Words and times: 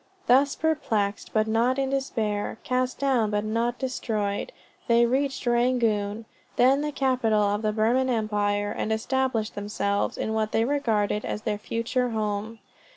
Thus 0.25 0.55
"perplexed 0.55 1.29
but 1.31 1.45
not 1.45 1.77
in 1.77 1.91
despair, 1.91 2.57
cast 2.63 2.97
down 2.97 3.29
but 3.29 3.43
not 3.43 3.77
destroyed," 3.77 4.51
they 4.87 5.05
reached 5.05 5.45
Rangoon, 5.45 6.25
then 6.55 6.81
the 6.81 6.91
capital 6.91 7.43
of 7.43 7.61
the 7.61 7.71
Burman 7.71 8.09
Empire, 8.09 8.71
and 8.71 8.91
established 8.91 9.53
themselves 9.53 10.17
in 10.17 10.33
what 10.33 10.53
they 10.53 10.65
regarded 10.65 11.23
as 11.23 11.43
their 11.43 11.59
future 11.59 12.09
home. 12.09 12.57